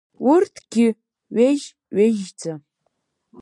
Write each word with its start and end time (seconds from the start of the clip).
Урҭгьы 0.31 0.87
ҩежь-ҩежьӡа. 1.35 2.53